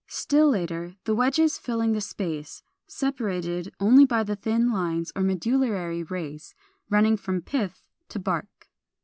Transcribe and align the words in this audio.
Still 0.07 0.49
later, 0.49 0.95
the 1.03 1.13
wedges 1.13 1.59
filling 1.59 1.91
the 1.93 2.01
space, 2.01 2.63
separated 2.87 3.71
only 3.79 4.03
by 4.03 4.23
the 4.23 4.35
thin 4.35 4.71
lines, 4.73 5.11
or 5.15 5.21
medullary 5.21 6.01
rays, 6.01 6.55
running 6.89 7.17
from 7.17 7.43
pith 7.43 7.83
to 8.09 8.17
bark. 8.17 8.67